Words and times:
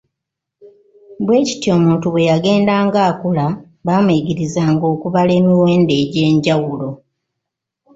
Bwe 1.25 1.45
kityo 1.47 1.71
omuntu 1.77 2.05
bwe 2.09 2.27
yagendanga 2.31 2.99
akula 3.09 3.45
baamuyigirizanga 3.85 4.85
okubala 4.93 5.31
emiwendo 5.39 5.93
egy'enjawulo. 6.03 6.89